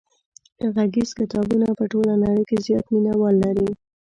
[0.73, 3.69] غږیز کتابونه په ټوله نړۍ کې زیات مینوال لري.